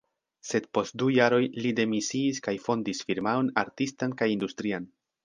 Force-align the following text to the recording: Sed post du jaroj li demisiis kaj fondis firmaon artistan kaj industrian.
Sed 0.51 0.63
post 0.77 0.93
du 1.01 1.09
jaroj 1.15 1.41
li 1.65 1.73
demisiis 1.79 2.39
kaj 2.47 2.53
fondis 2.63 3.03
firmaon 3.11 3.53
artistan 3.65 4.17
kaj 4.23 4.31
industrian. 4.39 4.89